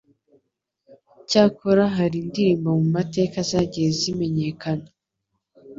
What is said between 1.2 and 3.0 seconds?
Cyakora hari indirimbo mu